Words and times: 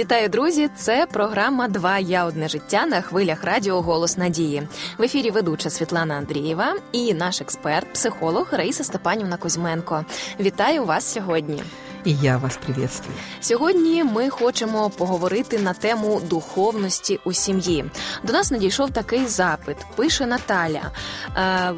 Вітаю, 0.00 0.28
друзі! 0.28 0.70
Це 0.76 1.06
програма 1.12 1.68
Два 1.68 1.98
я 1.98 2.24
одне 2.24 2.48
життя 2.48 2.86
на 2.86 3.00
хвилях 3.00 3.44
радіо 3.44 3.80
Голос 3.80 4.16
Надії. 4.16 4.68
В 4.98 5.02
ефірі 5.02 5.30
ведуча 5.30 5.70
Світлана 5.70 6.14
Андрієва 6.14 6.74
і 6.92 7.14
наш 7.14 7.40
експерт, 7.40 7.92
психолог 7.92 8.48
Раїса 8.52 8.84
Степанівна 8.84 9.36
Кузьменко. 9.36 10.04
Вітаю 10.40 10.84
вас 10.84 11.12
сьогодні. 11.12 11.62
І 12.04 12.16
я 12.16 12.36
вас 12.36 12.58
приветствую. 12.66 13.16
Сьогодні 13.40 14.04
ми 14.04 14.30
хочемо 14.30 14.90
поговорити 14.90 15.58
на 15.58 15.72
тему 15.72 16.20
духовності 16.30 17.20
у 17.24 17.32
сім'ї. 17.32 17.84
До 18.24 18.32
нас 18.32 18.50
надійшов 18.50 18.90
такий 18.90 19.26
запит. 19.26 19.76
Пише 19.96 20.26
Наталя: 20.26 20.90
«Е, 21.36 21.72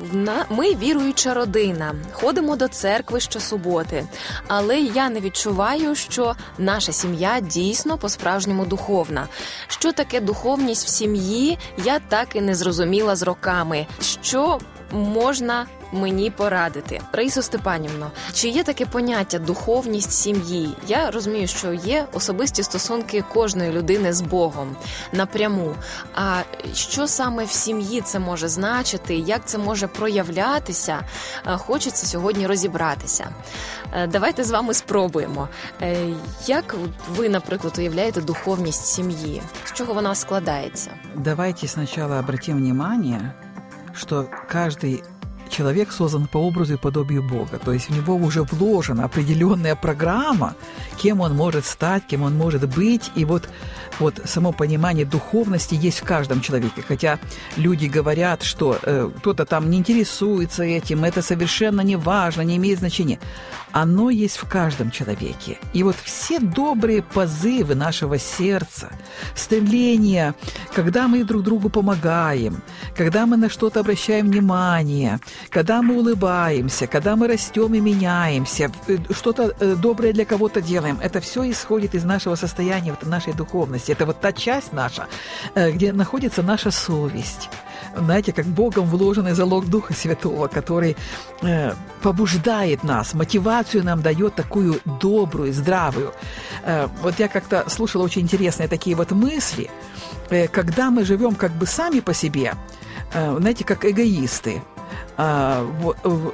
ми 0.50 0.74
віруюча 0.74 1.34
родина, 1.34 1.94
ходимо 2.12 2.56
до 2.56 2.68
церкви 2.68 3.20
щосуботи, 3.20 4.06
але 4.48 4.78
я 4.78 5.10
не 5.10 5.20
відчуваю, 5.20 5.94
що 5.94 6.34
наша 6.58 6.92
сім'я 6.92 7.40
дійсно 7.40 7.98
по-справжньому 7.98 8.66
духовна. 8.66 9.28
Що 9.68 9.92
таке 9.92 10.20
духовність 10.20 10.86
в 10.86 10.88
сім'ї? 10.88 11.58
Я 11.84 11.98
так 11.98 12.36
і 12.36 12.40
не 12.40 12.54
зрозуміла 12.54 13.16
з 13.16 13.22
роками. 13.22 13.86
Що 14.22 14.58
можна 14.92 15.66
мені 15.92 16.30
порадити. 16.30 17.00
Раїсо 17.12 17.42
Степанівно, 17.42 18.10
чи 18.32 18.48
є 18.48 18.64
таке 18.64 18.86
поняття 18.86 19.38
духовність 19.38 20.12
сім'ї? 20.12 20.76
Я 20.86 21.10
розумію, 21.10 21.46
що 21.46 21.72
є 21.72 22.06
особисті 22.12 22.62
стосунки 22.62 23.24
кожної 23.32 23.72
людини 23.72 24.12
з 24.12 24.20
Богом 24.20 24.76
напряму. 25.12 25.74
А 26.14 26.40
що 26.74 27.06
саме 27.06 27.44
в 27.44 27.50
сім'ї 27.50 28.00
це 28.00 28.18
може 28.18 28.48
значити, 28.48 29.14
як 29.14 29.42
це 29.44 29.58
може 29.58 29.86
проявлятися? 29.86 31.00
Е, 31.46 31.56
хочеться 31.56 32.06
сьогодні 32.06 32.46
розібратися. 32.46 33.28
Е, 33.92 34.06
давайте 34.06 34.44
з 34.44 34.50
вами 34.50 34.74
спробуємо. 34.74 35.48
Е, 35.82 36.14
як 36.46 36.76
ви, 37.16 37.28
наприклад, 37.28 37.74
уявляєте 37.78 38.20
духовність 38.20 38.84
сім'ї? 38.84 39.42
З 39.64 39.72
чого 39.72 39.94
вона 39.94 40.14
складається? 40.14 40.90
Давайте 41.16 41.68
спочатку 41.68 42.14
обратимо 42.14 42.74
увагу, 42.74 43.20
що 43.94 44.26
кожен 44.52 45.11
человек 45.52 45.92
создан 45.92 46.26
по 46.26 46.38
образу 46.38 46.74
и 46.74 46.76
подобию 46.76 47.22
Бога. 47.22 47.58
То 47.64 47.72
есть 47.72 47.88
в 47.88 47.96
него 47.96 48.16
уже 48.16 48.42
вложена 48.42 49.04
определенная 49.04 49.76
программа, 49.76 50.54
кем 50.96 51.20
он 51.20 51.36
может 51.36 51.66
стать, 51.66 52.06
кем 52.06 52.22
он 52.22 52.36
может 52.36 52.68
быть. 52.74 53.12
И 53.14 53.24
вот, 53.24 53.48
вот 54.00 54.20
само 54.24 54.52
понимание 54.52 55.04
духовности 55.04 55.74
есть 55.74 56.00
в 56.00 56.04
каждом 56.04 56.40
человеке. 56.40 56.82
Хотя 56.86 57.18
люди 57.56 57.86
говорят, 57.86 58.42
что 58.42 58.78
э, 58.82 59.10
кто-то 59.18 59.44
там 59.44 59.70
не 59.70 59.78
интересуется 59.78 60.64
этим, 60.64 61.04
это 61.04 61.22
совершенно 61.22 61.82
не 61.82 61.96
важно, 61.96 62.42
не 62.42 62.56
имеет 62.56 62.78
значения. 62.78 63.18
Оно 63.72 64.10
есть 64.10 64.36
в 64.36 64.48
каждом 64.48 64.90
человеке. 64.90 65.58
И 65.72 65.82
вот 65.82 65.96
все 66.02 66.38
добрые 66.38 67.02
позывы 67.02 67.74
нашего 67.74 68.18
сердца, 68.18 68.90
стремление, 69.34 70.34
когда 70.74 71.08
мы 71.08 71.24
друг 71.24 71.42
другу 71.42 71.68
помогаем, 71.68 72.62
когда 72.96 73.26
мы 73.26 73.36
на 73.36 73.48
что-то 73.48 73.80
обращаем 73.80 74.30
внимание, 74.30 75.20
когда 75.50 75.82
мы 75.82 75.98
улыбаемся, 75.98 76.86
когда 76.86 77.16
мы 77.16 77.28
растем 77.28 77.74
и 77.74 77.80
меняемся, 77.80 78.70
э, 78.88 78.98
что-то 79.10 79.54
э, 79.60 79.74
доброе 79.74 80.12
для 80.12 80.24
кого-то 80.24 80.60
делаем, 80.60 80.98
это 81.02 81.20
все 81.20 81.50
исходит 81.50 81.94
из 81.94 82.04
нашего 82.04 82.36
состояния, 82.36 82.90
вот 82.90 83.08
нашей 83.08 83.32
духовности. 83.32 83.92
Это 83.92 84.06
вот 84.06 84.20
та 84.20 84.32
часть 84.32 84.72
наша, 84.72 85.06
э, 85.54 85.70
где 85.72 85.92
находится 85.92 86.42
наша 86.42 86.70
совесть 86.70 87.50
знаете, 87.96 88.32
как 88.32 88.46
Богом 88.46 88.86
вложенный 88.86 89.32
залог 89.32 89.66
Духа 89.66 89.92
Святого, 89.92 90.48
который 90.48 90.96
э, 91.42 91.72
побуждает 92.02 92.84
нас, 92.84 93.14
мотивацию 93.14 93.84
нам 93.84 94.02
дает 94.02 94.34
такую 94.34 94.80
добрую, 95.00 95.52
здравую. 95.52 96.12
Э, 96.64 96.88
вот 97.02 97.18
я 97.18 97.28
как-то 97.28 97.68
слушала 97.68 98.04
очень 98.04 98.22
интересные 98.22 98.68
такие 98.68 98.96
вот 98.96 99.10
мысли, 99.12 99.70
э, 100.30 100.48
когда 100.48 100.90
мы 100.90 101.04
живем 101.04 101.34
как 101.34 101.52
бы 101.52 101.66
сами 101.66 102.00
по 102.00 102.14
себе, 102.14 102.54
знаете, 103.12 103.62
как 103.64 103.84
эгоисты, 103.84 104.62
а, 105.16 105.66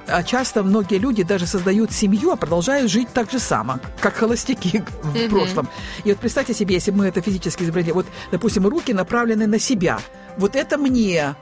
а 0.07 0.23
часто 0.23 0.63
многие 0.63 0.99
люди 0.99 1.23
даже 1.23 1.47
создают 1.47 1.93
семью, 1.93 2.31
а 2.31 2.37
продолжают 2.37 2.91
жить 2.91 3.09
так 3.13 3.31
же 3.31 3.39
само, 3.39 3.81
как 4.01 4.15
холостяки 4.15 4.85
в 5.03 5.15
mm-hmm. 5.15 5.29
прошлом. 5.29 5.69
И 6.05 6.11
вот 6.11 6.19
представьте 6.19 6.55
себе, 6.55 6.75
если 6.75 6.91
мы 6.91 7.07
это 7.07 7.21
физически 7.21 7.65
изобрели, 7.65 7.93
вот, 7.93 8.07
допустим, 8.31 8.67
руки 8.67 8.93
направлены 8.93 9.47
на 9.47 9.59
себя. 9.59 9.99
Вот 10.37 10.55
это 10.55 10.79
мне, 10.79 11.35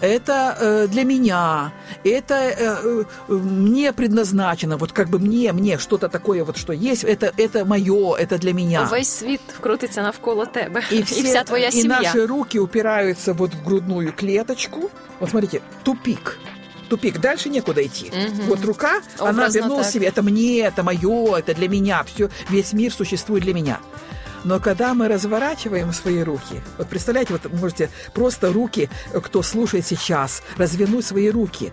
это 0.00 0.56
э, 0.60 0.86
для 0.88 1.04
меня, 1.04 1.72
это 2.04 2.34
э, 2.34 3.04
э, 3.28 3.32
мне 3.32 3.92
предназначено, 3.92 4.76
вот 4.76 4.92
как 4.92 5.08
бы 5.08 5.18
мне, 5.18 5.52
мне 5.52 5.78
что-то 5.78 6.08
такое 6.08 6.44
вот, 6.44 6.56
что 6.56 6.72
есть, 6.72 7.04
это, 7.04 7.32
это 7.36 7.64
мое, 7.64 8.14
это 8.14 8.38
для 8.38 8.52
меня. 8.52 8.88
Весь 8.92 9.08
світ 9.08 9.40
крутиться 9.60 10.02
навколо 10.02 10.46
тебе, 10.46 10.82
и, 10.90 11.02
все, 11.04 11.20
и 11.20 11.22
вся 11.22 11.44
твоя 11.44 11.70
семья. 11.70 11.98
И 12.00 12.04
наши 12.04 12.26
руки 12.26 12.58
упираются 12.58 13.32
вот 13.32 13.54
в 13.54 13.64
грудную 13.64 14.12
клеточку. 14.12 14.90
Вот 15.20 15.30
смотрите, 15.30 15.60
тупик 15.84 16.38
тупик, 16.88 17.20
дальше 17.20 17.48
некуда 17.48 17.84
идти. 17.84 18.08
Угу. 18.08 18.42
Вот 18.48 18.64
рука, 18.64 19.02
Образно 19.18 19.28
она 19.28 19.48
вернула 19.48 19.82
так. 19.82 19.92
себе, 19.92 20.06
это 20.06 20.22
мне, 20.22 20.60
это 20.60 20.82
мое, 20.82 21.36
это 21.36 21.54
для 21.54 21.68
меня, 21.68 22.04
все, 22.04 22.30
весь 22.48 22.72
мир 22.72 22.92
существует 22.92 23.44
для 23.44 23.54
меня. 23.54 23.80
Но 24.44 24.60
когда 24.60 24.92
мы 24.92 25.08
разворачиваем 25.08 25.92
свои 25.92 26.22
руки, 26.22 26.62
вот 26.76 26.88
представляете, 26.88 27.32
вот 27.32 27.50
можете 27.52 27.90
просто 28.12 28.52
руки, 28.52 28.90
кто 29.12 29.42
слушает 29.42 29.86
сейчас, 29.86 30.42
развернуть 30.58 31.06
свои 31.06 31.30
руки. 31.30 31.72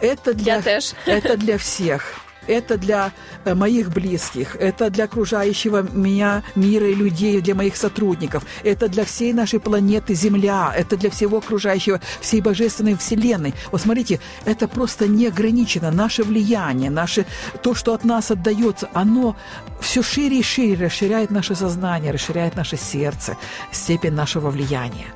Это 0.00 0.34
для, 0.34 0.62
это 1.06 1.36
для 1.36 1.58
всех 1.58 2.20
это 2.46 2.76
для 2.76 3.12
э, 3.44 3.54
моих 3.54 3.90
близких, 3.90 4.56
это 4.56 4.90
для 4.90 5.04
окружающего 5.04 5.82
меня 5.82 6.42
мира 6.54 6.88
и 6.88 6.94
людей, 6.94 7.40
для 7.40 7.54
моих 7.54 7.76
сотрудников, 7.76 8.44
это 8.64 8.88
для 8.88 9.04
всей 9.04 9.32
нашей 9.32 9.60
планеты 9.60 10.14
Земля, 10.14 10.72
это 10.76 10.96
для 10.96 11.10
всего 11.10 11.38
окружающего, 11.38 12.00
всей 12.20 12.40
божественной 12.40 12.96
вселенной. 12.96 13.54
Вот 13.70 13.80
смотрите, 13.80 14.20
это 14.44 14.68
просто 14.68 15.06
не 15.06 15.26
ограничено. 15.26 15.90
Наше 15.90 16.22
влияние, 16.22 16.90
наше, 16.90 17.26
то, 17.62 17.74
что 17.74 17.94
от 17.94 18.04
нас 18.04 18.30
отдается, 18.30 18.88
оно 18.92 19.36
все 19.80 20.02
шире 20.02 20.40
и 20.40 20.42
шире 20.42 20.86
расширяет 20.86 21.30
наше 21.30 21.54
сознание, 21.54 22.12
расширяет 22.12 22.56
наше 22.56 22.76
сердце, 22.76 23.36
степень 23.72 24.12
нашего 24.12 24.50
влияния. 24.50 25.06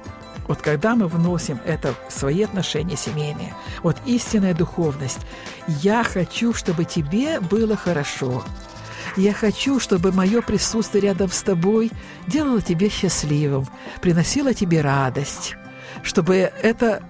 Вот 0.48 0.60
когда 0.60 0.94
мы 0.94 1.08
вносим 1.08 1.58
это 1.64 1.94
в 2.08 2.12
свои 2.12 2.42
отношения 2.42 2.96
семейные, 2.96 3.54
вот 3.82 3.96
истинная 4.06 4.54
духовность, 4.54 5.20
я 5.66 6.04
хочу, 6.04 6.52
чтобы 6.52 6.84
тебе 6.84 7.40
было 7.40 7.76
хорошо. 7.76 8.44
Я 9.16 9.32
хочу, 9.32 9.80
чтобы 9.80 10.12
мое 10.12 10.40
присутствие 10.40 11.02
рядом 11.02 11.30
с 11.30 11.42
тобой 11.42 11.90
делало 12.26 12.60
тебя 12.60 12.88
счастливым, 12.88 13.66
приносило 14.00 14.54
тебе 14.54 14.80
радость, 14.80 15.54
чтобы 16.02 16.36
это 16.36 17.02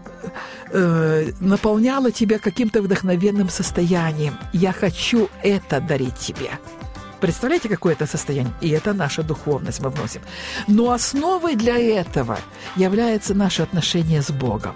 э, 0.71 1.31
наполняло 1.41 2.11
тебя 2.11 2.39
каким-то 2.39 2.83
вдохновенным 2.83 3.49
состоянием. 3.49 4.37
Я 4.53 4.73
хочу 4.73 5.29
это 5.43 5.81
дарить 5.81 6.19
тебе. 6.19 6.51
Представляете, 7.25 7.71
какое 7.71 7.95
это 7.95 8.07
состояние? 8.07 8.53
И 8.61 8.69
это 8.69 8.93
наша 8.93 9.23
духовность 9.23 9.81
мы 9.81 9.89
вносим. 9.89 10.21
Но 10.69 10.91
основой 10.91 11.57
для 11.57 11.79
этого 11.79 12.39
является 12.77 13.33
наше 13.33 13.63
отношение 13.63 14.21
с 14.21 14.31
Богом. 14.31 14.75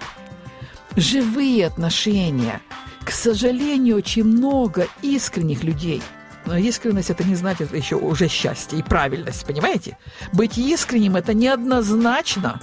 Живые 0.95 1.67
отношения. 1.67 2.59
К 3.05 3.11
сожалению, 3.11 3.97
очень 3.97 4.23
много 4.23 4.87
искренних 5.03 5.63
людей– 5.63 6.01
но 6.45 6.57
искренность 6.57 7.11
это 7.11 7.23
не 7.23 7.35
значит 7.35 7.75
еще 7.75 7.97
уже 7.97 8.27
счастье 8.27 8.79
и 8.79 8.81
правильность, 8.81 9.45
понимаете? 9.45 9.99
Быть 10.33 10.57
искренним 10.57 11.17
это 11.17 11.35
неоднозначно 11.35 12.59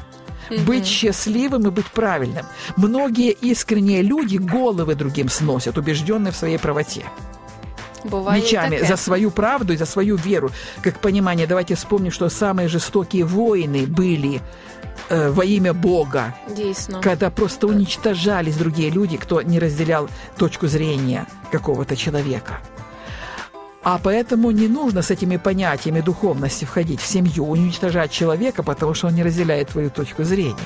быть 0.67 0.87
счастливым 0.87 1.69
и 1.69 1.71
быть 1.71 1.87
правильным. 1.87 2.47
Многие 2.77 3.31
искренние 3.31 4.03
люди 4.03 4.39
головы 4.39 4.97
другим 4.97 5.29
сносят, 5.29 5.79
убежденные 5.79 6.33
в 6.33 6.37
своей 6.37 6.59
правоте. 6.59 7.05
Бывает 8.11 8.43
мечами 8.43 8.79
за 8.79 8.97
свою 8.97 9.31
правду 9.31 9.73
и 9.73 9.77
за 9.77 9.87
свою 9.87 10.17
веру. 10.17 10.51
Как 10.83 11.01
понимание, 11.01 11.47
давайте 11.47 11.75
вспомним, 11.75 12.11
что 12.11 12.29
самые 12.29 12.69
жестокие 12.69 13.25
войны 13.25 13.87
были 13.87 14.41
э, 15.09 15.31
во 15.31 15.45
имя 15.45 15.73
Бога. 15.73 16.35
Действительно. 16.49 17.01
Когда 17.03 17.31
просто 17.31 17.67
уничтожались 17.67 18.57
другие 18.57 18.91
люди, 18.91 19.17
кто 19.17 19.43
не 19.43 19.59
разделял 19.59 20.09
точку 20.37 20.67
зрения 20.67 21.27
какого-то 21.51 21.97
человека. 21.97 22.61
А 23.83 24.01
поэтому 24.03 24.51
не 24.51 24.67
нужно 24.67 25.01
с 25.01 25.13
этими 25.13 25.37
понятиями 25.37 26.01
духовности 26.01 26.65
входить 26.65 27.01
в 27.01 27.07
семью, 27.07 27.47
уничтожать 27.47 28.11
человека, 28.11 28.65
потому 28.65 28.95
что 28.95 29.07
он 29.07 29.15
не 29.15 29.23
разделяет 29.23 29.69
твою 29.69 29.91
точку 29.91 30.25
зрения. 30.25 30.57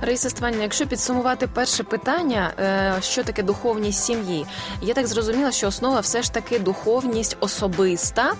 Раїса 0.00 0.30
Степанівна, 0.30 0.62
якщо 0.62 0.86
підсумувати 0.86 1.46
перше 1.46 1.82
питання, 1.82 2.52
е, 2.58 3.02
що 3.02 3.24
таке 3.24 3.42
духовність 3.42 4.04
сім'ї, 4.04 4.46
я 4.82 4.94
так 4.94 5.06
зрозуміла, 5.06 5.52
що 5.52 5.68
основа 5.68 6.00
все 6.00 6.22
ж 6.22 6.32
таки 6.32 6.58
духовність 6.58 7.36
особиста 7.40 8.34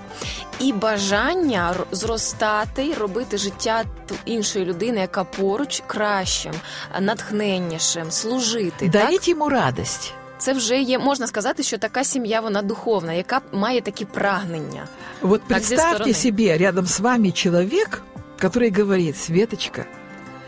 і 0.61 0.73
бажання 0.73 1.75
зростати 1.93 2.84
й 2.84 2.94
робити 2.94 3.38
життя 3.38 3.84
іншої 4.25 4.64
людини, 4.64 5.00
яка 5.00 5.25
поруч 5.25 5.82
кращим, 5.87 6.52
натхненнішим, 7.00 8.11
служити. 8.11 8.88
Даріть 8.88 9.28
йому 9.28 9.49
радість. 9.49 10.14
це 10.38 10.52
вже 10.52 10.81
є, 10.81 10.99
можна 10.99 11.26
сказати, 11.26 11.62
що 11.62 11.78
така 11.78 12.05
сім'я 12.05 12.40
вона 12.40 12.62
духовна, 12.62 13.12
яка 13.12 13.40
має 13.52 13.81
такі 13.81 14.05
прагнення. 14.05 14.88
Вот 15.23 15.43
представьте 15.43 16.14
себе 16.14 16.58
рядом 16.58 16.87
с 16.87 17.00
вами 17.00 17.31
человек, 17.31 18.02
который 18.43 18.70
говорит, 18.81 19.17
Светочка, 19.17 19.87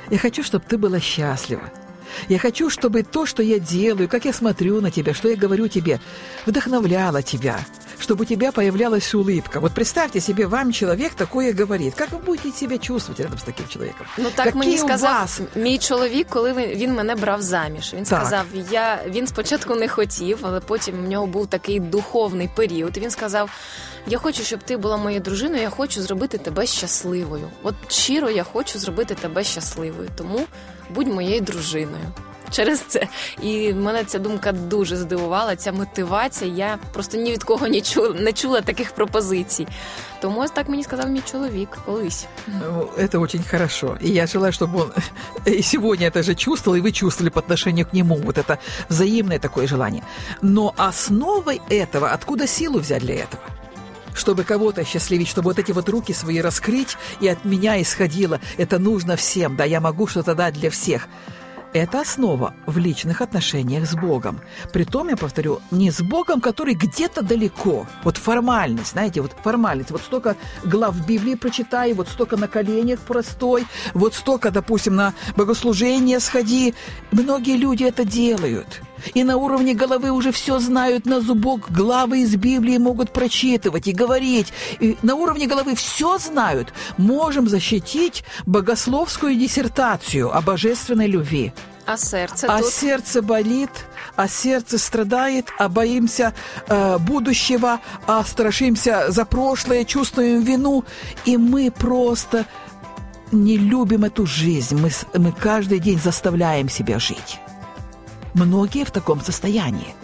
я 0.09 0.17
хочу, 0.17 0.43
чтобы 0.43 0.65
ты 0.67 0.77
была 0.77 0.99
счастлива. 0.99 1.63
Я 2.29 2.37
хочу, 2.37 2.69
чтобы 2.69 3.03
то, 3.03 3.25
что 3.25 3.41
я 3.41 3.59
делаю, 3.59 4.07
как 4.07 4.25
я 4.25 4.33
смотрю 4.33 4.81
на 4.81 4.91
тебя, 4.91 5.13
что 5.13 5.29
я 5.29 5.35
говорю 5.35 5.67
тебе, 5.67 5.99
вдохновляло 6.45 7.23
тебя, 7.23 7.59
чтобы 8.02 8.22
у 8.22 8.24
тебя 8.24 8.52
появлялась 8.52 9.14
улыбка. 9.14 9.60
Вот 9.60 9.72
представьте 9.72 10.20
себе, 10.20 10.46
вам 10.46 10.72
человек 10.72 11.14
такое 11.14 11.52
говорит. 11.52 11.94
Как 11.94 12.12
вы 12.12 12.18
будете 12.18 12.52
себя 12.52 12.78
чувствовать 12.78 13.20
рядом 13.20 13.38
з 13.38 13.42
таким 13.42 13.66
чоловіком? 13.68 14.06
Ну 14.18 14.30
так 14.34 14.46
Які 14.46 14.58
мені 14.58 14.78
сказав 14.78 15.20
вас... 15.20 15.40
мій 15.54 15.78
чоловік, 15.78 16.26
коли 16.30 16.52
він 16.52 16.94
мене 16.94 17.14
брав 17.14 17.42
заміж. 17.42 17.94
Він 17.94 18.04
так. 18.04 18.20
сказав, 18.20 18.44
я 18.70 18.98
він 19.06 19.26
спочатку 19.26 19.74
не 19.74 19.88
хотів, 19.88 20.38
але 20.42 20.60
потім 20.60 21.04
в 21.04 21.08
нього 21.08 21.26
був 21.26 21.46
такий 21.46 21.80
духовний 21.80 22.48
період. 22.54 22.96
І 22.96 23.00
Він 23.00 23.10
сказав: 23.10 23.50
Я 24.06 24.18
хочу, 24.18 24.42
щоб 24.42 24.62
ти 24.62 24.76
була 24.76 24.96
моєю 24.96 25.20
дружиною, 25.22 25.62
я 25.62 25.70
хочу 25.70 26.02
зробити 26.02 26.38
тебе 26.38 26.66
щасливою. 26.66 27.50
От 27.62 27.74
щиро 27.88 28.30
я 28.30 28.44
хочу 28.44 28.78
зробити 28.78 29.14
тебе 29.14 29.44
щасливою. 29.44 30.08
Тому 30.16 30.40
будь 30.94 31.06
моєю 31.08 31.40
дружиною. 31.40 32.04
Через 32.52 32.80
це 32.80 33.08
і 33.42 33.72
мене 33.72 34.04
ця 34.04 34.18
думка 34.18 34.52
дуже 34.52 34.96
здивувала. 34.96 35.56
Ця 35.56 35.72
мотивація. 35.72 36.54
Я 36.54 36.78
просто 36.92 37.18
ні 37.18 37.32
від 37.32 37.44
кого 37.44 37.68
не 37.68 37.80
чула, 37.80 38.08
не 38.08 38.32
чула 38.32 38.60
таких 38.60 38.92
пропозицій. 38.92 39.66
Тому 40.20 40.40
ось 40.40 40.50
так 40.50 40.68
мені 40.68 40.84
сказав 40.84 41.10
мій 41.10 41.22
чоловік 41.30 41.78
колись. 41.86 42.26
Это 42.98 43.20
очень 43.20 43.44
хорошо. 43.50 43.96
И 44.04 44.08
я 44.08 44.26
желаю, 44.26 44.52
чтобы 44.52 44.80
он 44.80 44.92
и 45.46 45.62
сегодня 45.62 46.08
это 46.08 46.22
же 46.22 46.34
чувствовал, 46.34 46.78
и 46.78 46.80
вы 46.80 46.92
чувствовали 46.92 47.30
по 47.30 47.40
отношению 47.40 47.86
к 47.86 47.92
нему 47.92 48.16
вот 48.16 48.38
это 48.38 48.58
взаимное 48.88 49.38
такое 49.38 49.66
желание. 49.66 50.02
Но 50.42 50.74
основой 50.76 51.60
этого, 51.70 52.12
откуда 52.14 52.46
силу 52.46 52.78
взять 52.78 53.02
для 53.02 53.14
этого? 53.14 53.42
чтобы 54.14 54.42
кого-то 54.42 54.84
счастливить, 54.84 55.28
чтобы 55.28 55.50
вот 55.50 55.58
эти 55.58 55.72
вот 55.72 55.88
руки 55.88 56.12
свои 56.12 56.40
раскрыть, 56.40 56.96
и 57.20 57.28
от 57.28 57.44
меня 57.44 57.80
исходило, 57.80 58.40
это 58.56 58.78
нужно 58.80 59.14
всем, 59.14 59.56
да, 59.56 59.64
я 59.64 59.80
могу 59.80 60.08
что-то 60.08 60.34
дать 60.34 60.54
для 60.54 60.70
всех. 60.70 61.08
Это 61.73 62.01
основа 62.01 62.53
в 62.67 62.77
личных 62.77 63.21
отношениях 63.21 63.89
с 63.89 63.95
Богом. 63.95 64.41
Притом, 64.71 65.09
я 65.09 65.17
повторю, 65.17 65.59
не 65.71 65.89
с 65.89 66.01
Богом, 66.01 66.39
который 66.39 66.75
где-то 66.75 67.23
далеко. 67.23 67.87
Вот 68.03 68.17
формальность, 68.17 68.91
знаете, 68.91 69.21
вот 69.21 69.31
формальность. 69.43 69.89
Вот 69.89 70.01
столько 70.01 70.35
глав 70.63 70.95
Библии 71.07 71.33
прочитай, 71.33 71.93
вот 71.93 72.09
столько 72.09 72.37
на 72.37 72.47
коленях 72.47 72.99
простой, 72.99 73.65
вот 73.95 74.13
столько, 74.13 74.51
допустим, 74.51 74.95
на 74.95 75.15
богослужение 75.35 76.19
сходи. 76.19 76.75
Многие 77.11 77.57
люди 77.57 77.83
это 77.83 78.05
делают. 78.05 78.81
И 79.13 79.23
на 79.23 79.37
уровне 79.37 79.73
головы 79.73 80.11
уже 80.11 80.31
все 80.31 80.59
знают 80.59 81.05
на 81.05 81.21
зубок, 81.21 81.71
главы 81.71 82.21
из 82.21 82.35
Библии 82.35 82.77
могут 82.77 83.11
прочитывать 83.11 83.87
и 83.87 83.91
говорить. 83.91 84.53
И 84.79 84.97
на 85.01 85.15
уровне 85.15 85.47
головы 85.47 85.75
все 85.75 86.17
знают. 86.17 86.73
Можем 86.97 87.47
защитить 87.47 88.23
богословскую 88.45 89.35
диссертацию 89.35 90.35
о 90.35 90.41
божественной 90.41 91.07
любви. 91.07 91.53
А 91.85 91.97
сердце 91.97 92.47
А 92.47 92.59
тут? 92.59 92.71
сердце 92.71 93.21
болит, 93.21 93.69
а 94.15 94.27
сердце 94.27 94.77
страдает, 94.77 95.47
а 95.59 95.67
боимся 95.67 96.33
э, 96.67 96.97
будущего, 96.97 97.81
а 98.07 98.23
страшимся 98.23 99.11
за 99.11 99.25
прошлое, 99.25 99.83
чувствуем 99.83 100.43
вину, 100.43 100.85
и 101.25 101.35
мы 101.35 101.71
просто 101.71 102.45
не 103.33 103.57
любим 103.57 104.05
эту 104.05 104.25
жизнь. 104.25 104.79
Мы, 104.79 104.91
мы 105.19 105.31
каждый 105.33 105.79
день 105.79 105.99
заставляем 105.99 106.69
себя 106.69 106.99
жить. 106.99 107.39
Многие 108.33 108.83
в 108.83 108.91
таком 108.91 109.21
состоянии. 109.21 109.95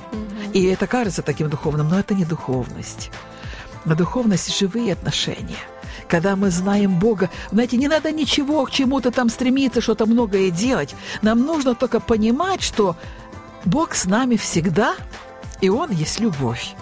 И 0.54 0.64
это 0.66 0.88
кажется 0.88 1.22
таким 1.22 1.50
духовным, 1.50 1.90
но 1.90 2.00
это 2.00 2.14
не 2.14 2.26
духовность. 2.26 3.12
Но 3.86 3.96
духовность– 3.96 4.58
живые 4.60 4.94
отношения– 4.94 5.58
когда 6.10 6.36
мы 6.36 6.50
знаем 6.50 6.98
Бога, 7.00 7.30
знаете, 7.52 7.78
не 7.78 7.88
надо 7.88 8.12
ничего 8.12 8.66
к 8.66 8.72
чему-то 8.72 9.12
там 9.12 9.30
стремиться, 9.30 9.80
что-то 9.80 10.08
многое 10.08 10.50
делать. 10.50 10.96
Нам 11.22 11.42
нужно 11.42 11.76
только 11.76 12.00
понимать, 12.00 12.64
что 12.64 12.96
Бог 13.64 13.94
с 13.94 14.06
нами 14.06 14.36
всегда, 14.36 14.96
и 15.62 15.70
Он 15.70 15.92
есть 15.92 16.20
любовь. 16.20 16.74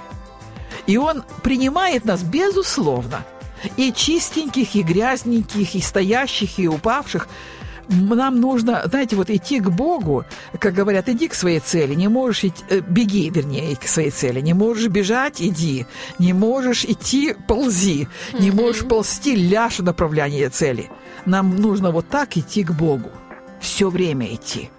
И 0.85 0.97
Он 0.97 1.23
принимает 1.43 2.05
нас 2.05 2.23
безусловно. 2.23 3.25
И 3.75 3.91
чистеньких, 3.91 4.75
и 4.75 4.81
грязненьких, 4.81 5.75
и 5.75 5.81
стоящих, 5.81 6.57
и 6.57 6.67
упавших– 6.67 7.27
нам 7.89 8.39
нужно, 8.39 8.83
знаете, 8.85 9.15
вот 9.15 9.29
идти 9.29 9.59
к 9.59 9.69
Богу, 9.69 10.25
как 10.59 10.73
говорят, 10.73 11.09
иди 11.09 11.27
к 11.27 11.33
своей 11.33 11.59
цели, 11.59 11.93
не 11.93 12.07
можешь 12.07 12.43
идти, 12.43 12.63
э, 12.69 12.81
беги, 12.81 13.29
вернее, 13.29 13.75
к 13.75 13.87
своей 13.87 14.11
цели, 14.11 14.41
не 14.41 14.53
можешь 14.53 14.87
бежать, 14.87 15.41
иди, 15.41 15.85
не 16.19 16.33
можешь 16.33 16.83
идти, 16.85 17.35
ползи, 17.47 18.07
не 18.39 18.51
можешь 18.51 18.85
ползти, 18.85 19.35
ляжь 19.35 19.79
в 19.79 19.83
направлении 19.83 20.47
цели. 20.47 20.89
Нам 21.25 21.55
нужно 21.55 21.91
вот 21.91 22.07
так 22.09 22.37
идти 22.37 22.63
к 22.63 22.71
Богу, 22.71 23.09
все 23.61 23.89
время 23.89 24.33
идти. 24.33 24.69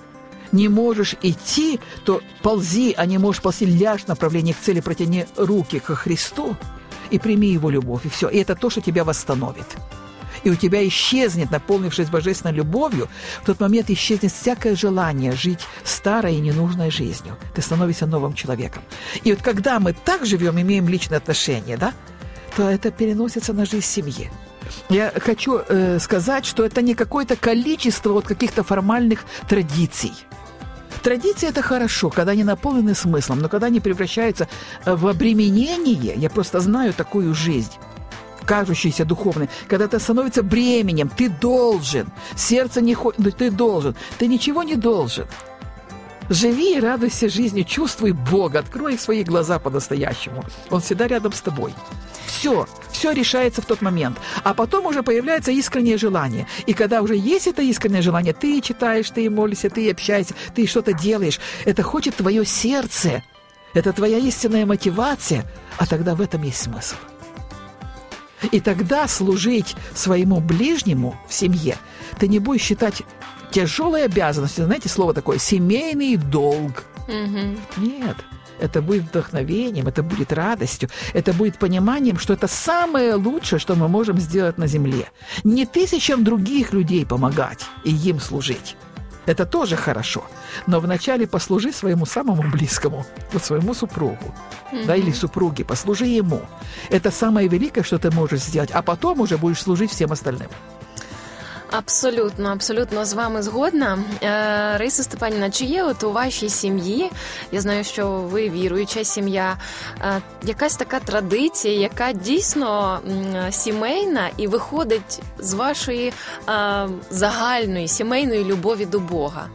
Не 0.53 0.69
можешь 0.69 1.15
идти, 1.23 1.79
то 2.05 2.21
ползи, 2.43 2.95
а 2.97 3.07
не 3.07 3.19
можешь 3.19 3.43
ползти, 3.43 3.67
ляжь 3.67 4.05
в 4.05 4.09
направлении 4.09 4.53
к 4.53 4.61
цели, 4.61 4.81
протяни 4.81 5.27
руки 5.37 5.79
к 5.79 5.95
Христу 5.95 6.57
и 7.11 7.19
прими 7.19 7.49
Его 7.49 7.71
любовь, 7.71 8.07
и 8.07 8.09
все. 8.09 8.29
И 8.29 8.39
это 8.39 8.55
то, 8.55 8.71
что 8.71 8.81
тебя 8.81 9.05
восстановит 9.05 9.77
и 10.49 10.51
у 10.51 10.57
тебя 10.57 10.87
исчезнет, 10.89 11.51
наполнившись 11.51 12.09
божественной 12.09 12.55
любовью, 12.55 13.09
в 13.43 13.47
тот 13.47 13.61
момент 13.61 13.91
исчезнет 13.91 14.33
всякое 14.33 14.75
желание 14.75 15.33
жить 15.33 15.61
старой 15.85 16.37
и 16.37 16.41
ненужной 16.41 16.91
жизнью. 16.91 17.37
Ты 17.55 17.61
становишься 17.61 18.07
новым 18.07 18.33
человеком. 18.33 18.83
И 19.25 19.33
вот 19.33 19.43
когда 19.43 19.79
мы 19.79 19.93
так 19.93 20.25
живем, 20.25 20.59
имеем 20.59 20.89
личные 20.89 21.19
отношения, 21.19 21.77
да, 21.77 21.93
то 22.57 22.69
это 22.69 22.91
переносится 22.91 23.53
на 23.53 23.67
жизнь 23.67 23.85
семьи. 23.85 24.31
Я 24.89 25.13
хочу 25.17 25.61
э, 25.69 25.99
сказать, 25.99 26.47
что 26.47 26.65
это 26.65 26.83
не 26.83 26.95
какое-то 26.95 27.37
количество 27.37 28.13
вот 28.13 28.27
каких-то 28.27 28.63
формальных 28.63 29.25
традиций. 29.49 30.13
Традиции– 31.03 31.49
это 31.51 31.63
хорошо, 31.63 32.11
когда 32.11 32.33
они 32.33 32.45
наполнены 32.45 32.95
смыслом, 32.95 33.41
но 33.41 33.49
когда 33.49 33.67
они 33.67 33.81
превращаются 33.81 34.49
э, 34.85 34.95
в 34.95 35.07
обременение, 35.07 36.15
я 36.17 36.31
просто 36.31 36.61
знаю 36.61 36.93
такую 36.93 37.35
жизнь, 37.35 37.73
кажущейся 38.49 39.05
духовной, 39.05 39.51
когда 39.69 39.85
это 39.85 39.99
становится 39.99 40.43
бременем, 40.43 41.11
ты 41.11 41.29
должен, 41.29 42.09
сердце 42.35 42.81
не 42.81 42.95
хочет, 42.95 43.37
ты 43.37 43.51
должен, 43.51 43.95
ты 44.19 44.27
ничего 44.27 44.63
не 44.63 44.75
должен. 44.75 45.27
Живи 46.31 46.77
и 46.77 46.81
радуйся 46.81 47.29
жизни, 47.29 47.63
чувствуй 47.63 48.13
Бога, 48.13 48.61
открой 48.61 48.99
свои 48.99 49.23
глаза 49.23 49.59
по-настоящему. 49.59 50.45
Он 50.71 50.81
всегда 50.81 51.07
рядом 51.07 51.33
с 51.33 51.41
тобой. 51.41 51.75
Все, 52.27 52.67
все 52.91 53.13
решается 53.13 53.61
в 53.61 53.67
тот 53.67 53.83
момент. 53.83 54.19
А 54.45 54.55
потом 54.55 54.87
уже 54.87 55.03
появляется 55.03 55.51
искреннее 55.51 55.99
желание. 55.99 56.47
И 56.67 56.73
когда 56.75 57.03
уже 57.03 57.17
есть 57.17 57.47
это 57.47 57.63
искреннее 57.63 58.03
желание, 58.03 58.33
ты 58.33 58.61
читаешь, 58.61 59.11
ты 59.11 59.29
молишься, 59.31 59.71
ты 59.71 59.91
общаешься, 59.91 60.35
ты 60.55 60.67
что-то 60.67 60.93
делаешь. 60.93 61.41
Это 61.65 61.83
хочет 61.83 62.17
твое 62.17 62.45
сердце. 62.45 63.23
Это 63.75 63.93
твоя 63.93 64.19
истинная 64.19 64.67
мотивация. 64.67 65.45
А 65.79 65.87
тогда 65.87 66.15
в 66.15 66.21
этом 66.21 66.43
есть 66.43 66.63
смысл. 66.63 66.97
И 68.53 68.61
тогда 68.61 69.09
служить 69.09 69.77
своему 69.95 70.41
ближнему 70.41 71.19
в 71.29 71.35
семье 71.35 71.77
ты 72.19 72.29
не 72.29 72.39
будешь 72.39 72.63
считать 72.63 73.03
тяжелой 73.51 74.05
обязанностью, 74.05 74.65
знаете, 74.65 74.89
слово 74.89 75.15
такое, 75.15 75.39
семейный 75.39 76.17
долг. 76.17 76.85
Угу. 77.09 77.85
Нет, 77.85 78.17
это 78.61 78.83
будет 78.83 79.05
вдохновением, 79.05 79.89
это 79.89 80.03
будет 80.03 80.33
радостью, 80.33 80.91
это 81.15 81.33
будет 81.33 81.59
пониманием, 81.59 82.19
что 82.19 82.35
это 82.35 82.49
самое 82.49 83.15
лучшее, 83.15 83.59
что 83.59 83.75
мы 83.75 83.89
можем 83.89 84.19
сделать 84.19 84.59
на 84.59 84.67
земле. 84.67 85.11
Не 85.45 85.65
тысячам 85.65 86.25
других 86.25 86.73
людей 86.73 87.07
помогать 87.07 87.65
и 87.85 87.95
им 87.95 88.21
служить. 88.21 88.77
Это 89.29 89.45
тоже 89.45 89.77
хорошо. 89.77 90.25
Но 90.67 90.81
вначале 90.81 91.27
послужи 91.27 91.71
своему 91.73 92.07
самому 92.07 92.43
близкому, 92.51 93.05
вот 93.33 93.45
своему 93.45 93.75
супругу, 93.75 94.35
mm-hmm. 94.73 94.87
да, 94.87 94.97
или 94.97 95.13
супруге, 95.13 95.65
послужи 95.65 96.07
ему. 96.07 96.41
Это 96.89 97.11
самое 97.11 97.47
великое, 97.47 97.83
что 97.83 97.99
ты 97.99 98.11
можешь 98.11 98.41
сделать, 98.41 98.71
а 98.73 98.81
потом 98.81 99.21
уже 99.21 99.37
будешь 99.37 99.61
служить 99.61 99.91
всем 99.91 100.13
остальным. 100.13 100.49
Абсолютно, 101.72 102.50
абсолютно 102.50 103.06
з 103.06 103.14
вами 103.14 103.42
згодна. 103.42 104.00
Е, 104.24 104.28
Раїса 104.78 105.04
Степанівна, 105.04 105.50
чи 105.50 105.66
є 105.66 105.84
от 105.84 106.04
у 106.04 106.12
вашій 106.12 106.50
сім'ї? 106.50 107.12
Я 107.52 107.62
знаю, 107.62 107.84
що 107.84 108.08
ви 108.12 108.50
віруюча 108.50 109.04
сім'я, 109.04 109.58
е, 110.02 110.22
якась 110.44 110.76
така 110.76 111.00
традиція, 111.00 111.80
яка 111.80 112.14
дійсно 112.14 113.00
сімейна 113.52 114.30
і 114.38 114.48
виходить 114.48 115.22
з 115.40 115.54
вашої 115.54 116.14
е, 116.50 116.88
загальної 117.10 117.88
сімейної 117.88 118.44
любові 118.44 118.86
до 118.86 119.00
Бога. 119.00 119.48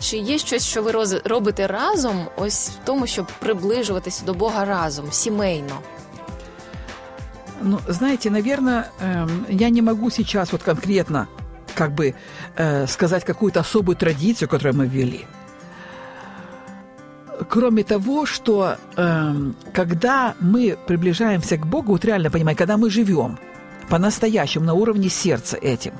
Чи 0.00 0.16
є 0.16 0.38
щось, 0.38 0.66
що 0.66 0.82
ви 0.82 0.92
робите 1.24 1.66
разом, 1.66 2.26
ось 2.36 2.68
в 2.68 2.84
тому, 2.84 3.06
щоб 3.06 3.26
приближуватися 3.38 4.24
до 4.24 4.34
Бога 4.34 4.64
разом, 4.64 5.12
сімейно? 5.12 5.78
Ну, 7.62 7.78
знаете, 7.88 8.30
наверное, 8.30 8.84
я 9.50 9.70
не 9.70 9.82
могу 9.82 10.10
сейчас 10.10 10.52
вот 10.52 10.62
конкретно 10.62 11.26
как 11.75 11.91
бы 11.93 12.15
э, 12.55 12.87
сказать 12.87 13.23
какую-то 13.25 13.59
особую 13.59 13.95
традицию, 13.95 14.49
которую 14.49 14.75
мы 14.75 14.87
ввели. 14.87 15.25
кроме 17.49 17.83
того, 17.83 18.25
что 18.25 18.77
э, 18.97 19.51
когда 19.73 20.35
мы 20.39 20.77
приближаемся 20.87 21.57
к 21.57 21.65
Богу, 21.67 21.91
вот 21.91 22.05
реально 22.05 22.29
понимаю, 22.31 22.57
когда 22.57 22.77
мы 22.77 22.89
живем 22.89 23.37
по-настоящему 23.89 24.65
на 24.65 24.73
уровне 24.73 25.09
сердца 25.09 25.57
этим, 25.57 25.93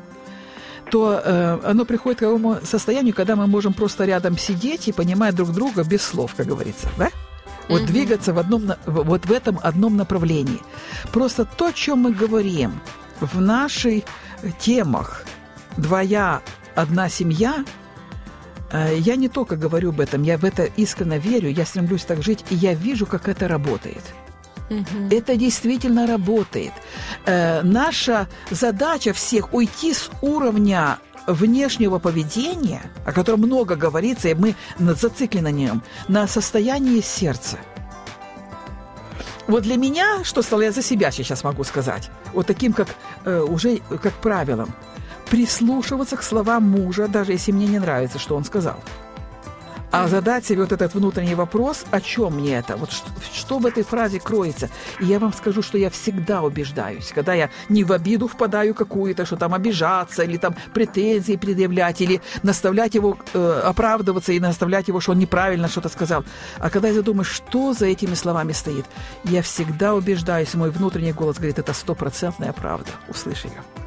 то 0.91 1.21
э, 1.23 1.59
оно 1.63 1.85
приходит 1.85 2.19
к 2.19 2.21
такому 2.21 2.57
состоянию, 2.63 3.13
когда 3.13 3.35
мы 3.35 3.47
можем 3.47 3.73
просто 3.73 4.05
рядом 4.05 4.37
сидеть 4.37 4.87
и 4.87 4.91
понимать 4.91 5.35
друг 5.35 5.51
друга 5.51 5.83
без 5.83 6.01
слов, 6.01 6.35
как 6.35 6.47
говорится, 6.47 6.89
да? 6.97 7.09
Вот 7.67 7.81
mm-hmm. 7.81 7.85
двигаться 7.87 8.33
в 8.33 8.37
одном, 8.37 8.73
вот 8.85 9.25
в 9.25 9.31
этом 9.31 9.59
одном 9.63 9.97
направлении. 9.97 10.61
Просто 11.11 11.45
то, 11.45 11.67
о 11.67 11.73
чем 11.73 11.99
мы 11.99 12.11
говорим 12.13 12.79
в 13.19 13.41
наших 13.41 14.03
темах 14.59 15.24
«Двоя, 15.77 16.41
одна 16.75 17.09
семья», 17.09 17.65
э, 18.71 18.97
я 18.97 19.15
не 19.15 19.29
только 19.29 19.55
говорю 19.55 19.89
об 19.89 19.99
этом, 19.99 20.23
я 20.23 20.37
в 20.37 20.45
это 20.45 20.63
искренне 20.63 21.19
верю, 21.19 21.49
я 21.49 21.65
стремлюсь 21.65 22.05
так 22.05 22.23
жить, 22.23 22.45
и 22.49 22.55
я 22.55 22.73
вижу, 22.73 23.05
как 23.05 23.27
это 23.27 23.47
работает. 23.47 24.03
Угу. 24.69 25.09
Это 25.11 25.35
действительно 25.35 26.07
работает. 26.07 26.73
Э, 27.25 27.61
наша 27.61 28.27
задача 28.49 29.13
всех 29.13 29.53
уйти 29.53 29.93
с 29.93 30.09
уровня 30.21 30.97
внешнего 31.27 31.99
поведения, 31.99 32.81
о 33.05 33.11
котором 33.11 33.41
много 33.41 33.75
говорится, 33.75 34.29
и 34.29 34.33
мы 34.33 34.55
зациклены 34.79 35.49
на 35.49 35.51
нем, 35.51 35.83
на 36.07 36.27
состояние 36.27 37.01
сердца. 37.01 37.57
Вот 39.47 39.63
для 39.63 39.77
меня, 39.77 40.23
что 40.23 40.41
стало, 40.41 40.61
я 40.61 40.71
за 40.71 40.81
себя 40.81 41.11
сейчас 41.11 41.43
могу 41.43 41.63
сказать, 41.63 42.09
вот 42.33 42.47
таким, 42.47 42.73
как 42.73 42.87
э, 43.25 43.39
уже 43.39 43.77
как 44.01 44.13
правилом, 44.13 44.73
прислушиваться 45.29 46.17
к 46.17 46.23
словам 46.23 46.69
мужа, 46.69 47.07
даже 47.07 47.33
если 47.33 47.51
мне 47.51 47.67
не 47.67 47.79
нравится, 47.79 48.19
что 48.19 48.35
он 48.35 48.43
сказал– 48.43 48.79
а 49.95 50.07
задать 50.09 50.45
себе 50.45 50.61
вот 50.61 50.73
этот 50.73 50.93
внутренний 50.93 51.35
вопрос, 51.35 51.85
о 51.89 52.01
чем 52.01 52.35
мне 52.35 52.57
это, 52.57 52.75
вот 52.75 52.91
что, 52.91 53.07
что 53.33 53.59
в 53.59 53.65
этой 53.65 53.83
фразе 53.83 54.19
кроется. 54.19 54.69
И 54.99 55.05
я 55.05 55.19
вам 55.19 55.31
скажу, 55.31 55.61
что 55.61 55.77
я 55.77 55.89
всегда 55.89 56.41
убеждаюсь, 56.41 57.13
когда 57.15 57.33
я 57.33 57.49
не 57.69 57.85
в 57.85 57.93
обиду 57.93 58.27
впадаю 58.27 58.73
какую-то, 58.73 59.25
что 59.25 59.37
там 59.37 59.53
обижаться, 59.53 60.23
или 60.23 60.35
там 60.35 60.53
претензии 60.73 61.37
предъявлять, 61.37 62.01
или 62.01 62.21
наставлять 62.43 62.93
его, 62.95 63.17
э, 63.33 63.61
оправдываться 63.63 64.33
и 64.33 64.39
наставлять 64.41 64.89
его, 64.89 64.99
что 64.99 65.13
он 65.13 65.19
неправильно 65.19 65.69
что-то 65.69 65.87
сказал. 65.87 66.25
А 66.57 66.69
когда 66.69 66.89
я 66.89 66.93
задумаю, 66.93 67.23
что 67.23 67.71
за 67.71 67.85
этими 67.85 68.15
словами 68.15 68.51
стоит, 68.51 68.85
я 69.23 69.41
всегда 69.41 69.95
убеждаюсь, 69.95 70.53
мой 70.55 70.71
внутренний 70.71 71.13
голос 71.13 71.37
говорит, 71.37 71.57
это 71.57 71.73
стопроцентная 71.73 72.51
правда. 72.51 72.89
Услышь 73.07 73.45
ее. 73.45 73.84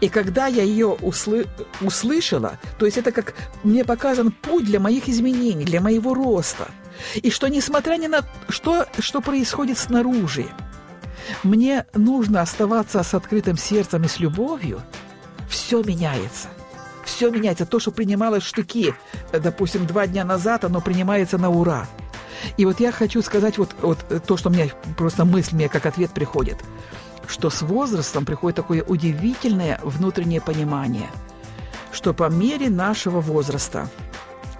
И 0.00 0.08
когда 0.08 0.46
я 0.46 0.62
ее 0.62 0.88
услы... 0.88 1.46
услышала, 1.80 2.58
то 2.78 2.86
есть 2.86 2.98
это 2.98 3.12
как 3.12 3.34
мне 3.62 3.84
показан 3.84 4.32
путь 4.32 4.64
для 4.64 4.80
моих 4.80 5.08
изменений, 5.08 5.64
для 5.64 5.80
моего 5.80 6.14
роста. 6.14 6.68
И 7.16 7.30
что 7.30 7.48
несмотря 7.48 7.96
ни 7.96 8.06
на 8.06 8.24
что, 8.48 8.86
что 8.98 9.20
происходит 9.20 9.78
снаружи, 9.78 10.46
мне 11.42 11.86
нужно 11.94 12.40
оставаться 12.42 13.02
с 13.02 13.14
открытым 13.14 13.56
сердцем 13.56 14.04
и 14.04 14.08
с 14.08 14.18
любовью, 14.18 14.82
все 15.48 15.82
меняется. 15.82 16.48
Все 17.04 17.30
меняется. 17.30 17.66
То, 17.66 17.78
что 17.78 17.90
принималось 17.90 18.44
в 18.44 18.46
штыки, 18.46 18.94
допустим, 19.32 19.86
два 19.86 20.06
дня 20.06 20.24
назад, 20.24 20.64
оно 20.64 20.80
принимается 20.80 21.38
на 21.38 21.50
ура. 21.50 21.88
И 22.56 22.64
вот 22.64 22.80
я 22.80 22.90
хочу 22.90 23.22
сказать 23.22 23.58
вот, 23.58 23.74
вот 23.80 23.98
то, 24.26 24.36
что 24.36 24.50
мне 24.50 24.72
просто 24.96 25.24
мысль 25.24 25.54
мне 25.54 25.68
как 25.68 25.86
ответ 25.86 26.10
приходит– 26.12 26.58
что 27.26 27.50
с 27.50 27.62
возрастом 27.62 28.24
приходит 28.24 28.56
такое 28.56 28.82
удивительное 28.82 29.80
внутреннее 29.82 30.40
понимание, 30.40 31.08
что 31.92 32.14
по 32.14 32.28
мере 32.28 32.68
нашего 32.70 33.20
возраста 33.20 33.88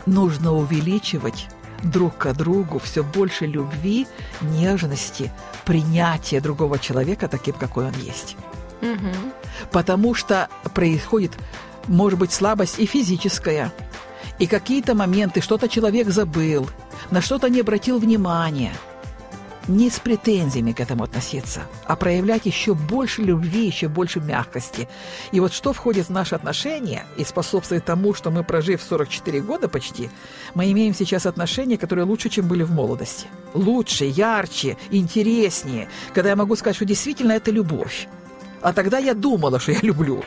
нужно 0.07 0.53
увеличивать 0.53 1.49
друг 1.83 2.17
к 2.19 2.33
другу 2.33 2.79
все 2.79 3.03
больше 3.03 3.47
любви, 3.47 4.07
нежности, 4.41 5.33
принятия 5.65 6.41
другого 6.41 6.79
человека 6.79 7.29
таким, 7.29 7.55
какой 7.55 7.87
он 7.87 7.95
есть. 7.95 8.37
Угу. 8.81 9.71
Потому 9.71 10.15
что 10.15 10.49
происходит, 10.75 11.33
может 11.87 12.19
быть, 12.19 12.33
слабость 12.33 12.79
и 12.79 12.87
физическая, 12.87 13.73
и 14.39 14.47
какие-то 14.47 14.95
моменты, 14.95 15.41
что-то 15.41 15.69
человек 15.69 16.09
забыл, 16.09 16.69
на 17.11 17.21
что-то 17.21 17.49
не 17.49 17.61
обратил 17.61 17.99
внимания– 17.99 18.73
не 19.69 19.91
с 19.91 20.01
претензиями 20.01 20.73
к 20.73 20.81
этому 20.81 21.05
относиться, 21.05 21.63
а 21.85 21.97
проявлять 21.97 22.47
еще 22.47 22.75
больше 22.75 23.23
любви, 23.23 23.67
еще 23.67 23.89
больше 23.89 24.21
мягкости. 24.21 24.89
И 25.31 25.41
вот 25.41 25.53
что 25.53 25.73
входит 25.73 26.07
в 26.07 26.11
наши 26.11 26.35
отношения 26.35 27.05
и 27.17 27.25
способствует 27.25 27.85
тому, 27.85 28.15
что 28.15 28.31
мы, 28.31 28.45
прожив 28.45 28.83
44 28.83 29.41
года 29.41 29.69
почти, 29.69 30.11
мы 30.55 30.71
имеем 30.73 30.95
сейчас 30.95 31.27
отношения, 31.27 31.79
которые 31.79 32.05
лучше, 32.05 32.29
чем 32.29 32.49
были 32.49 32.63
в 32.63 32.71
молодости. 32.71 33.27
Лучше, 33.55 34.05
ярче, 34.05 34.77
интереснее, 34.91 35.89
когда 36.15 36.31
я 36.31 36.37
могу 36.37 36.57
сказать, 36.57 36.77
что 36.77 36.85
действительно 36.85 37.33
это 37.33 37.51
любовь. 37.51 38.09
А 38.61 38.73
тогда 38.73 38.99
я 38.99 39.15
думала, 39.15 39.59
что 39.59 39.73
я 39.73 39.81
люблю 39.83 40.23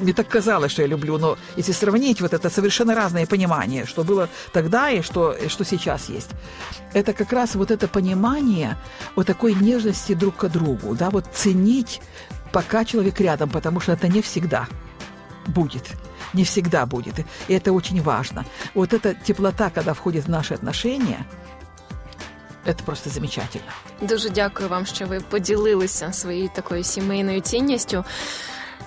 Мне 0.00 0.12
так 0.12 0.28
казалось, 0.28 0.72
что 0.72 0.82
я 0.82 0.88
люблю, 0.88 1.18
но 1.18 1.38
если 1.56 1.72
сравнить 1.72 2.20
вот 2.20 2.32
это 2.32 2.50
совершенно 2.50 2.94
разное 2.94 3.26
понимание, 3.26 3.86
что 3.86 4.02
было 4.02 4.28
тогда 4.52 4.90
и 4.90 5.00
что, 5.02 5.32
и 5.32 5.48
что 5.48 5.64
сейчас 5.64 6.08
есть, 6.08 6.30
это 6.92 7.12
как 7.12 7.32
раз 7.32 7.54
вот 7.54 7.70
это 7.70 7.86
понимание 7.86 8.76
вот 9.14 9.26
такой 9.26 9.54
нежности 9.54 10.14
друг 10.14 10.36
к 10.36 10.48
другу, 10.48 10.96
да, 10.96 11.10
вот 11.10 11.24
ценить, 11.32 12.00
пока 12.52 12.84
человек 12.84 13.20
рядом, 13.20 13.48
потому 13.48 13.80
что 13.80 13.92
это 13.92 14.08
не 14.08 14.22
всегда 14.22 14.66
будет 15.46 15.84
не 16.34 16.44
всегда 16.44 16.86
будет. 16.86 17.18
И 17.48 17.54
это 17.54 17.72
очень 17.72 18.02
важно. 18.02 18.44
Вот 18.74 18.92
эта 18.92 19.14
теплота, 19.14 19.70
когда 19.70 19.92
входит 19.92 20.26
в 20.26 20.30
наши 20.30 20.54
отношения, 20.54 21.24
це 22.66 22.74
просто 22.84 23.10
замечательно. 23.10 23.72
Дуже 24.00 24.30
дякую 24.30 24.68
вам, 24.68 24.86
що 24.86 25.06
ви 25.06 25.20
поділилися 25.20 26.12
своєю 26.12 26.48
такою 26.54 26.84
сімейною 26.84 27.40
цінністю. 27.40 28.04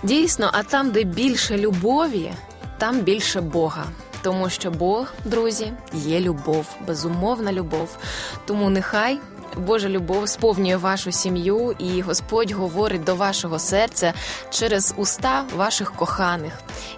Дійсно, 0.02 0.50
а 0.52 0.62
там, 0.62 0.90
де 0.90 1.04
більше 1.04 1.58
любові, 1.58 2.32
там 2.78 3.00
більше 3.00 3.40
Бога. 3.40 3.84
Тому 4.22 4.50
що 4.50 4.70
Бог, 4.70 5.12
друзі, 5.24 5.72
є 5.92 6.20
любов, 6.20 6.66
безумовна 6.86 7.52
любов. 7.52 7.98
Тому 8.46 8.70
нехай 8.70 9.18
Божа 9.56 9.88
любов 9.88 10.28
сповнює 10.28 10.76
вашу 10.76 11.12
сім'ю, 11.12 11.76
і 11.78 12.00
Господь 12.00 12.52
говорить 12.52 13.04
до 13.04 13.14
вашого 13.14 13.58
серця 13.58 14.12
через 14.50 14.94
уста 14.96 15.44
ваших 15.56 15.92
коханих 15.92 16.52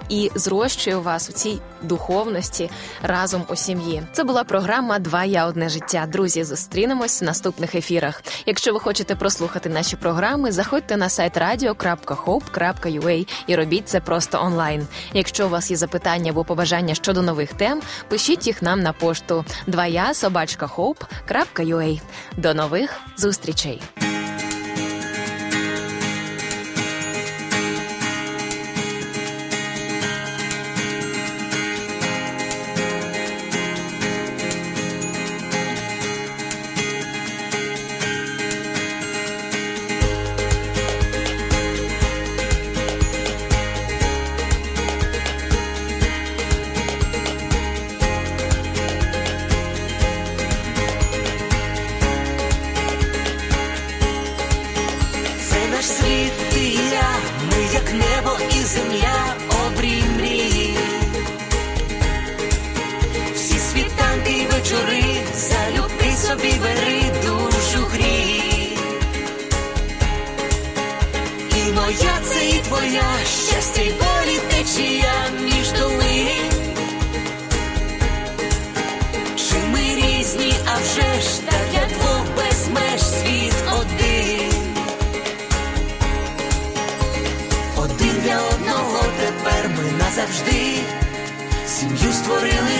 і 0.09 0.31
зрощує 0.35 0.97
вас 0.97 1.31
у 1.31 1.33
цій 1.33 1.59
духовності 1.83 2.71
разом 3.03 3.45
у 3.49 3.57
сім'ї. 3.57 4.03
Це 4.13 4.25
була 4.25 4.45
програма 4.45 4.99
Два 4.99 5.25
я 5.25 5.47
одне 5.47 5.69
життя. 5.69 6.07
Друзі, 6.13 6.45
зустрінемось 6.45 7.23
в 7.23 7.25
наступних 7.25 7.75
ефірах. 7.75 8.23
Якщо 8.47 8.73
ви 8.73 8.81
хочете 8.81 9.15
прослухати 9.17 9.69
наші 9.69 9.97
програми, 9.97 10.53
заходьте 10.53 10.97
на 10.97 11.09
сайт 11.09 11.37
radio.hope.ua 11.37 13.29
і 13.47 13.57
робіть 13.57 13.89
це 13.89 14.01
просто 14.01 14.43
онлайн. 14.43 14.87
Якщо 15.13 15.47
у 15.47 15.49
вас 15.49 15.71
є 15.71 15.77
запитання 15.77 16.31
або 16.31 16.45
побажання 16.45 16.95
щодо 16.95 17.23
нових 17.23 17.53
тем, 17.53 17.83
пишіть 18.09 18.47
їх 18.47 18.63
нам 18.63 18.81
на 18.81 18.93
пошту 18.93 19.45
2я 19.69 20.15
собачка. 20.15 20.67
До 22.37 22.55
нових 22.55 23.01
зустрічей. 23.17 23.83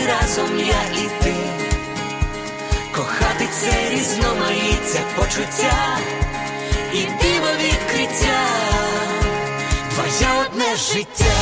разом 0.06 0.58
я 0.58 1.02
і 1.02 1.25
ти, 1.25 1.34
кохати 2.96 3.48
це 3.60 3.90
різноманіття 3.90 5.00
почуття 5.16 5.98
і 6.92 6.98
диво 6.98 7.48
відкриття, 7.62 8.46
твоя 9.94 10.46
одне 10.46 10.76
життя. 10.76 11.35